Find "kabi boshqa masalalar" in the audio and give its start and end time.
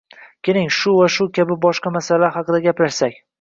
1.39-2.35